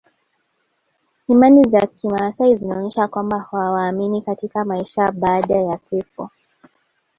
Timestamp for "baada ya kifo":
5.11-6.29